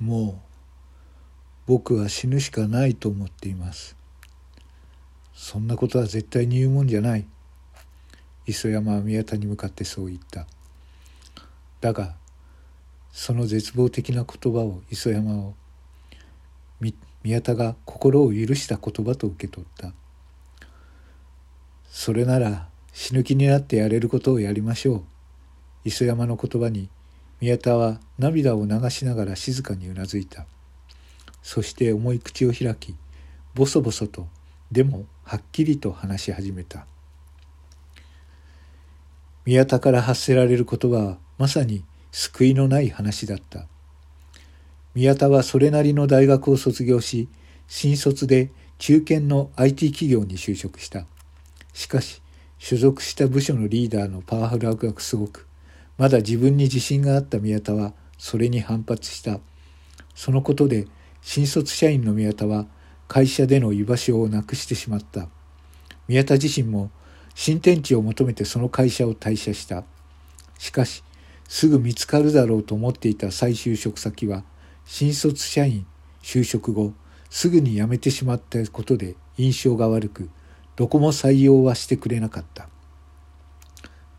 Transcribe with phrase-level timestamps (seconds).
[0.00, 0.48] もう
[1.66, 3.96] 僕は死ぬしかないと思っています。
[5.34, 7.26] そんなことは絶対に言うもんじゃない。
[8.46, 10.46] 磯山は宮田に向かってそう言った。
[11.80, 12.14] だが
[13.12, 15.54] その絶望的な言葉を磯山を
[17.24, 19.92] 宮田が心を許した言葉と受け取った。
[21.90, 25.02] それなら死ぬ気になってやれることをやりましょう。
[25.84, 26.88] 磯山の言葉に
[27.40, 30.46] 宮田は涙を流しながら静かにうなずいた。
[31.42, 32.94] そして重い口を開き
[33.54, 34.26] ボソボソと
[34.70, 36.86] でもはっきりと話し始めた。
[39.44, 43.66] 宮田から発せられる言葉はまさに救いのない話だった。
[44.94, 47.28] 宮田はそれなりの大学を卒業し
[47.66, 51.06] 新卒で中堅の IT 企業に就職した。
[51.72, 52.22] しかし
[52.58, 55.47] 所属した部署のリーダーのパワフル悪がすごく
[55.98, 59.40] まだ自分に自信があった宮田はそれに反発した。
[60.14, 60.86] そのことで
[61.20, 62.66] 新卒社員の宮田は
[63.08, 65.28] 会社での居場所をなくしてしまった。
[66.06, 66.90] 宮田自身も
[67.34, 69.84] 新天地を求めてその会社を退社した。
[70.58, 71.02] しかし
[71.48, 74.44] すぐ見つかるだろうと思っていた再就職先は
[74.84, 75.86] 新卒社員
[76.22, 76.92] 就職後
[77.30, 80.30] すぐに辞めてしまったことで印象が悪く
[80.76, 82.68] どこも採用はしてくれなかった。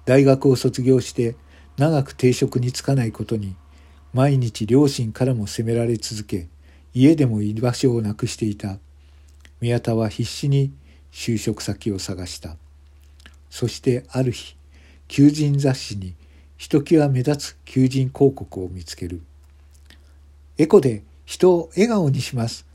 [0.06, 1.36] 大学を卒業して
[1.80, 3.56] 長く定職に就かないことに
[4.14, 6.50] 毎日両親からも責められ続け
[6.94, 8.80] 家でも居場所をなくしていた。
[9.62, 10.74] 宮田は必死に
[11.14, 12.58] 就職先を探した。
[13.50, 14.58] そしてある日
[15.08, 16.16] 求人雑誌に
[16.58, 19.22] ひときわ目立つ求人広告を見つける。
[20.58, 22.66] エコで人を笑顔にします。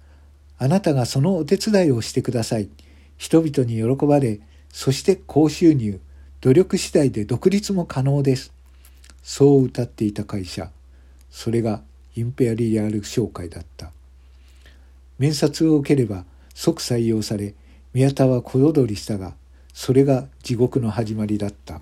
[0.56, 2.70] あなたがそのお手伝いをしてください。
[3.18, 6.00] 人々に喜ばれそして高収入。
[6.40, 8.54] 努力次第で独立も可能です。
[9.24, 10.70] そう歌っていた会社
[11.30, 11.80] それが
[12.14, 13.90] インペアリアル商会だった。
[15.18, 17.54] 面接を受ければ即採用され
[17.94, 19.32] 宮田は小躍りしたが
[19.72, 21.80] それが地獄の始まりだった。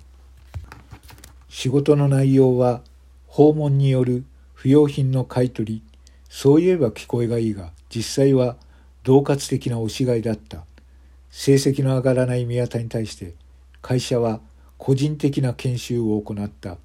[1.48, 2.80] 仕事の内容は
[3.26, 4.24] 訪問による
[4.54, 5.82] 不用品の買い取り
[6.30, 8.56] そういえば聞こえがいいが実際は
[9.02, 10.64] 恫喝的な押し買いだった。
[11.30, 13.34] 成績の上がらない宮田に対して
[13.80, 14.40] 会社は
[14.78, 16.78] 個人的な研修を行った。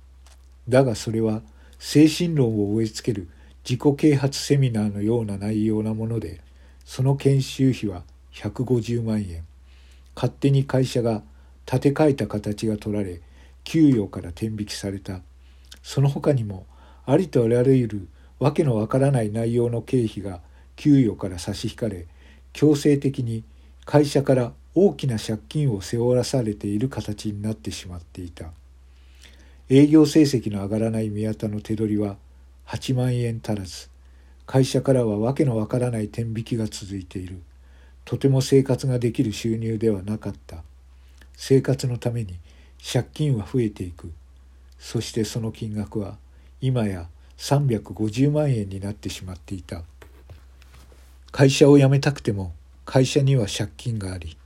[0.70, 1.42] だがそれは
[1.80, 3.30] 精神論を植え付ける
[3.64, 6.42] 自己啓発セミナーのような内容なもので
[6.86, 9.46] その研修費は150万円。
[10.16, 11.22] 勝手に会社が
[11.66, 13.22] 建て替えた形が取られ
[13.64, 15.22] 給与から転引きされた。
[15.84, 16.66] その他にも
[17.06, 18.08] ありとあらゆる
[18.40, 20.42] わけのわからない内容の経費が
[20.76, 22.08] 給与から差し引かれ
[22.54, 23.44] 強制的に
[23.86, 28.52] 会社から大きな借金を背負わされている形になってしまっていた。
[29.70, 32.16] 営業成績の上がらない宮田の手取りは
[32.68, 33.90] 8万円足らず。
[34.46, 37.42] 会社からは訳のわからない転引きが続いている。
[38.06, 40.64] とても生活ができる収入ではなかった。
[41.36, 42.40] 生活のために
[42.82, 44.14] 借金は増えていく。
[44.80, 46.18] そしてその金額は
[46.62, 49.84] 今や350万円になってしまっていた。
[51.34, 52.54] 会社を辞めたくても
[52.86, 54.38] 会社には借金があり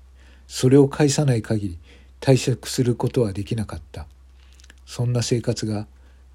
[0.48, 1.78] それを返さない限り
[2.20, 4.08] 退職することはできなかった。
[4.92, 5.88] そんな生活が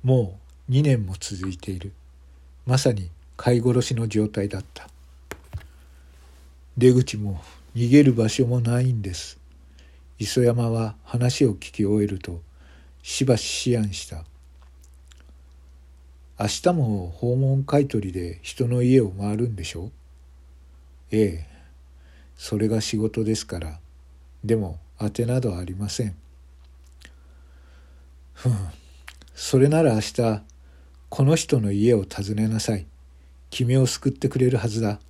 [0.02, 0.38] も
[0.70, 1.92] う2年も続いている。
[2.64, 4.88] まさに飼い殺しの状態だった。
[6.78, 7.42] 出口も
[7.74, 9.38] 逃げる場所もないんです。
[10.18, 12.40] 磯山は話を聞き終えると
[13.02, 14.24] しばし思案した。
[16.40, 19.90] 明日も訪問買い取りで人の家を回るんでしょ？
[21.10, 21.46] ええ。
[22.38, 23.78] それが仕事ですから。
[24.42, 26.16] でも当てなどありません。
[28.36, 28.52] ふん
[29.34, 30.42] それなら明日
[31.08, 32.86] この人の家を訪ねなさい。
[33.48, 35.00] 君を救ってくれるはずだ。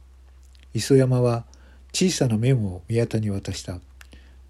[0.74, 1.44] 磯山は
[1.92, 3.80] 小さなメモを宮田に渡した。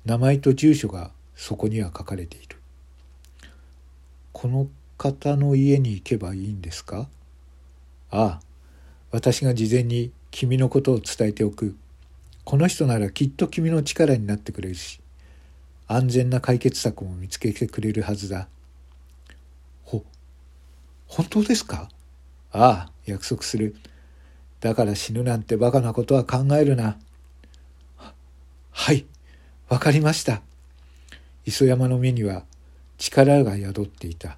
[0.04, 2.56] 名前と住所がそこには書かれている。
[4.32, 7.08] この方の家に行けばいいんですか？
[8.10, 8.40] ああ、
[9.10, 11.76] 私が事前に君のことを伝えておく。
[12.44, 15.00] この人ならきっと君の力になってくれるし、
[15.86, 18.48] 安全な解決策も見つけてくれるはずだ。
[21.16, 21.88] 本当ですか？
[22.52, 23.74] ああ、約束する。
[24.60, 26.98] だから死ぬなんてバカなことは考えるな。
[28.70, 29.06] はい、
[29.70, 30.42] わかりました。
[31.46, 32.44] 磯山の目には
[32.98, 34.36] 力が宿っていた。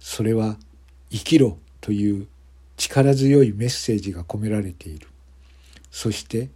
[0.00, 0.56] それは
[1.12, 2.26] 生きろという
[2.76, 5.06] 力強いメッセージが込められている。
[5.92, 6.48] そして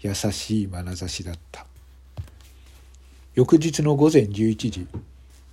[0.00, 1.64] 優しい眼差しだった。
[3.34, 4.86] 翌日の午前11時、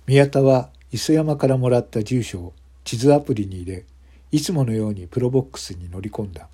[0.06, 2.52] 宮田は磯山からもらった住所を
[2.84, 3.84] 地図アプリに入れ
[4.30, 6.48] いつものようにプロボックスに乗り込んだ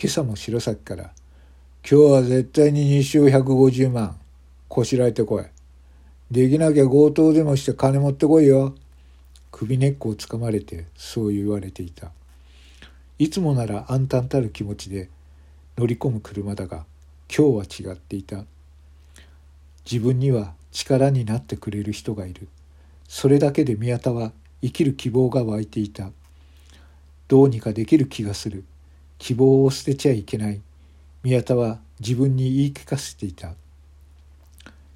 [0.00, 1.12] 今朝も白崎から
[1.88, 4.16] 「今日は絶対に日照150万
[4.68, 5.44] こしらえてこい」
[6.32, 8.74] できなきゃ強盗でもして金持ってこいよ。
[9.50, 12.10] 首根っこをつかまれてそう言われていた。
[13.18, 15.10] いつもなら暗淡たる気持ちで
[15.76, 16.86] 乗り込む車だが
[17.28, 18.46] 今日は違っていた。
[19.84, 22.48] 自分には力になってくれる人がいる。
[23.06, 24.32] それだけで宮田は
[24.62, 26.10] 生きる希望が湧いていた。
[27.28, 28.64] どうにかできる気がする。
[29.18, 30.60] 希望を捨てちゃいけない。
[31.22, 33.54] 宮田は自分に言い聞かせていた。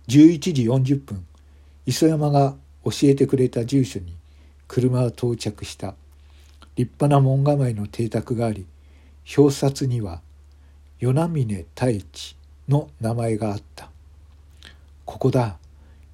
[0.08, 0.62] 11時
[0.94, 1.26] 40分
[1.84, 2.54] 磯山が
[2.84, 4.14] 教えてくれた住所に
[4.68, 5.94] 車は到着した
[6.76, 8.66] 立派な門構えの邸宅があり
[9.36, 10.20] 表札には
[11.00, 12.36] 与那峰太一
[12.68, 13.90] の名前があった
[15.04, 15.56] ここだ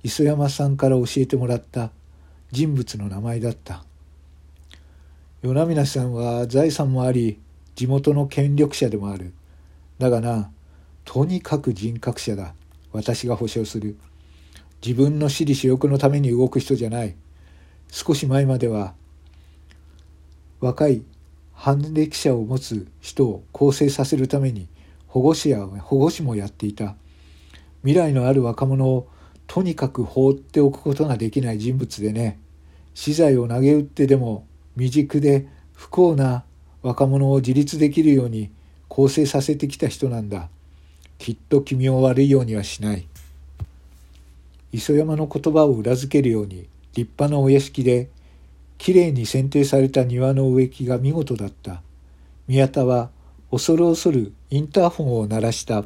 [0.03, 1.91] 磯山さんから教えてもらった
[2.53, 3.85] 人物の名前だった
[5.43, 7.41] 与那峰さんは財産もあり
[7.75, 9.33] 地元の権力者でもある
[9.99, 10.51] だがな
[11.05, 12.55] とにかく人格者だ
[12.93, 13.97] 私が保証する。
[14.85, 17.17] 自分の私利私欲のために動く人じゃない。
[17.91, 18.95] 少し前までは
[20.61, 21.03] 若い
[21.53, 24.69] 反歴者を持つ人を構成させるために
[25.07, 26.97] 保護司や保護司もやっていた。
[27.83, 29.09] 未来のある若者を
[29.47, 32.39] とにかく放っておくことができない人物でね。
[32.94, 36.44] 資材を投げ打ってでも未熟で不幸な
[36.83, 38.50] 若者を自立できるように
[38.89, 40.49] 構成させてきた人なんだ。
[41.19, 43.06] きっと君を悪いようにはしない。
[44.73, 48.09] 磯山の言葉を裏付けるように立派なお屋敷で
[48.79, 51.83] きれいに剪定された庭の植木が見事だった。
[52.49, 53.11] 宮田は
[53.50, 55.85] 恐る恐るインターホンを鳴らした。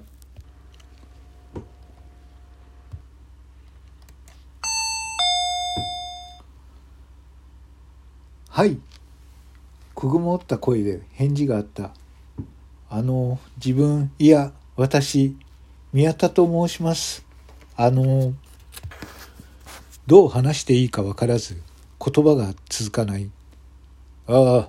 [8.57, 8.79] はい。
[9.95, 11.91] くぐもった声で返事があった。
[12.89, 15.37] あの、自分、いや、私、
[15.93, 17.27] 宮田と申します。
[17.77, 18.33] あの、
[20.07, 21.61] どう話していいかわからず、
[22.03, 23.31] 言葉が続かない。
[24.27, 24.69] ああ、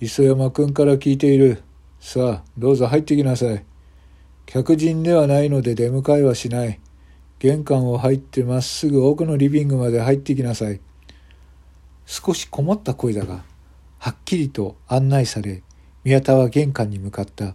[0.00, 1.64] 磯山君から聞いている。
[1.98, 3.64] さあ、どうぞ入ってきなさい。
[4.46, 6.78] 客人ではないので出迎えはしない。
[7.40, 10.80] 玄関を入ってまっすぐ奥のリビングまで入ってきなさい。
[12.10, 13.44] 少しこもった声だが、
[13.98, 15.62] はっきりと案内され、
[16.04, 17.54] 宮田は玄関に向かった。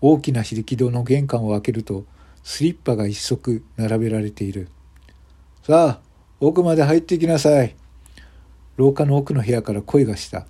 [0.00, 2.06] 大きな引き戸の玄関を開けると
[2.42, 4.68] スリッパが一足並べられている。
[5.62, 6.00] さあ、
[6.40, 7.76] 奥まで入ってきなさい。
[8.78, 10.46] 廊下の奥の部屋から声がした。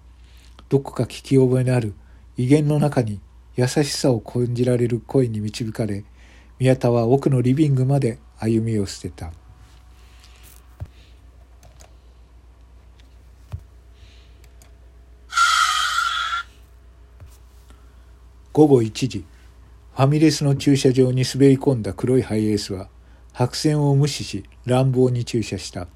[0.69, 1.95] どこか聞き覚えのある
[2.37, 3.19] 威厳の中に
[3.57, 6.05] 優しさを感じられる声に導かれ、
[6.61, 9.33] 宮田は奥のリビングまで歩みを捨てた。
[18.57, 19.19] 午後1時。
[19.19, 22.89] ファミレスの駐車場に滑り込んだ黒いハイエースは
[23.35, 25.89] 白線を無視し乱暴に駐車した。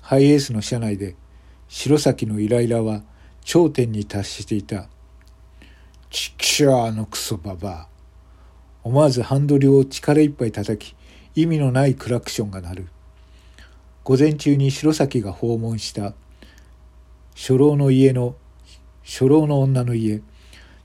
[0.00, 1.16] ハイエースの車内で
[1.68, 3.02] 白崎のイライラは
[3.44, 4.88] 頂点に達していた。
[6.08, 7.88] ちくしょうあのクソババア。
[8.84, 10.96] 思わずハンドルを力いっぱい叩き
[11.34, 12.88] 意味のないクラクションが鳴る。
[14.02, 16.14] 午前中に白崎が訪問した
[17.36, 18.34] 初老の家の
[19.04, 20.22] 初老の女の家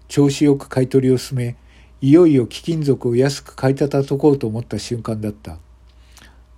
[0.07, 1.55] 調子よく買い取りを進め
[1.99, 5.57] いよいよ貴金属を安く買いたたとこうと思った瞬間だった。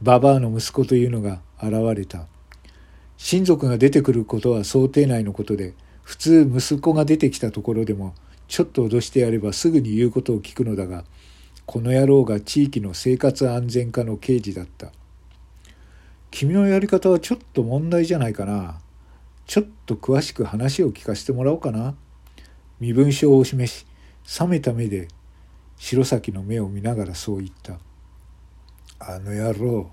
[0.01, 2.27] ババアの息子というのが現れた。
[3.15, 8.15] 親族が出てくることは想定内のことで、普通息子が出てきたところでも、
[8.49, 11.05] ちょっと脅してやればすぐに言うことを聞くのだが、
[11.65, 14.91] この野郎が地域の生活安全課の刑事だった。
[16.31, 18.79] 君のやり方はちょっと問題じゃないかな。
[19.45, 21.95] ちょっと詳しく話を聞かせてもらおうかな。
[22.79, 23.85] 身分証を示し、
[24.39, 25.07] 冷めた目で
[25.77, 27.79] 白崎の目を見ながらそう言った。
[28.99, 29.89] あの野郎、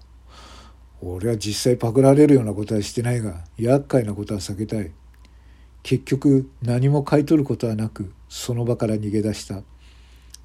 [1.00, 4.90] 俺は実際パクられるようなことはしてないが、厄介なことは避けたい。
[5.82, 9.62] 結局何も買い取ることはなく、その場から逃げ出した。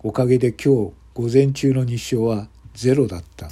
[0.04, 3.50] おかげで今日午前中の日照はゼロだった。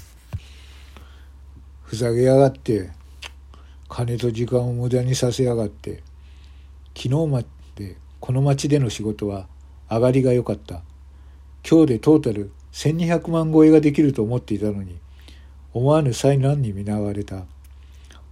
[1.84, 2.92] ふざけやがって、
[3.88, 6.04] 金と時間を無駄にさせやがって。
[6.96, 7.48] 昨日まで
[8.20, 9.48] この町での仕事は
[9.90, 10.82] 上がりが良かった。
[11.70, 15.00] 今日でトータル1200万超えができると思っていたのに、
[15.74, 17.46] 思わぬ災難に見舞われた。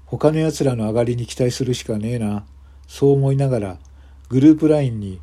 [0.06, 2.46] 他の奴らの上がりに期待するしかねえな。
[2.88, 3.78] そう思いながら、
[4.30, 5.22] グループ LINE に、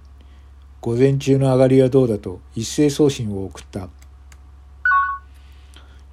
[0.81, 3.89] 午前中の上がりはどうだと一斉送信を送った。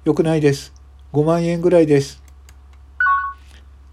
[0.04, 0.72] よくないです。
[1.12, 2.22] 5万円ぐらいです。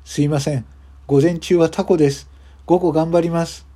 [0.06, 0.66] すいません。
[1.06, 2.30] 午前中はタコです。
[2.66, 3.69] 午後頑張ります。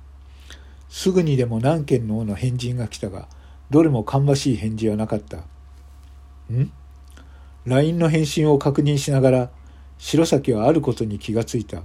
[0.94, 3.26] すぐにでも何件のの返信が来たが、
[3.68, 5.38] どれも芳しい返事はなかった。
[6.52, 6.70] ん
[7.66, 9.50] ?LINE の返信を確認しながら、
[9.98, 11.82] 白崎はあることに気がついた。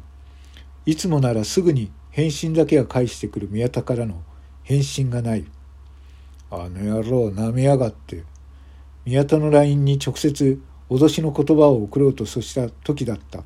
[0.85, 4.21] いつもならすぐに返信だけが返してくる宮田からの
[4.61, 5.45] 返信がない。
[6.51, 8.23] あの野郎、舐めやがって。
[9.05, 13.43] 宮田の LINE に直接脅しの言葉を送ろうとそした時だった。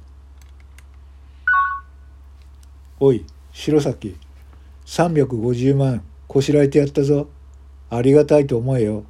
[3.00, 4.17] おい、白崎、
[4.86, 7.28] 350万こしらえてやったぞ。
[7.90, 9.04] ありがたいと思えよ。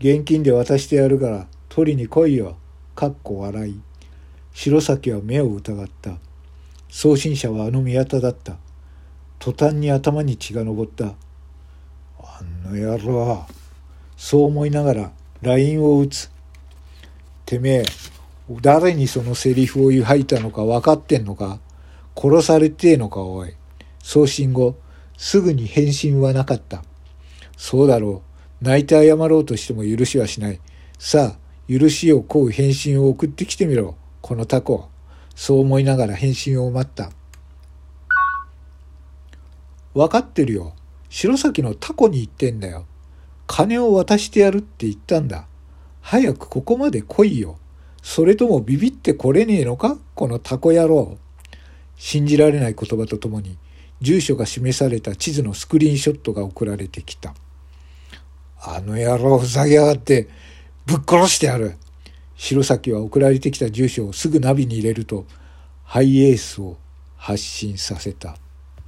[0.00, 2.56] 現金で渡してやるから取りに来いよ。
[2.94, 3.80] かっこ笑い。
[4.52, 6.18] 白崎は目を疑った。
[6.88, 8.56] 送信者はあの宮田だった。
[9.38, 11.14] 途端に頭に血が上った。
[12.18, 13.46] あの野郎。
[14.16, 16.30] そう思いながら LINE を打つ。
[17.46, 17.84] てめえ、
[18.60, 21.60] 誰にそのセリフを吐いたのか分かってんのか？
[22.14, 23.54] 殺されてえのかおい。
[24.02, 24.76] 送信後、
[25.18, 26.82] すぐに返信はなかった。
[27.58, 28.22] そうだろ
[28.62, 28.64] う。
[28.64, 30.60] 泣いて謝ろうとしても許しはしない。
[30.98, 33.96] さあ、許しを請う返信を送ってきてみろ。
[34.22, 34.88] このタコ。
[35.34, 37.10] そう思いながら返信を待った。
[39.92, 40.74] 分かってるよ。
[41.10, 42.86] 白崎のタコに言ってんだよ。
[43.46, 45.46] 金を渡してやるって言ったんだ。
[46.00, 47.58] 早くここまで来いよ。
[48.02, 49.98] それともビビってこれねえのか？
[50.14, 51.18] このタコ野郎。
[51.96, 53.58] 信じられない言葉とともに
[54.00, 57.34] 住所が示された地図のスクリーンショットが送られてきた。
[58.60, 60.28] あの野郎ふざけやがって
[60.86, 61.74] ぶっ殺してやる。
[62.36, 65.26] 白崎は送られてきた住所をすぐナビに入れると
[65.84, 66.76] ハイエースを
[67.16, 68.36] 発進させた。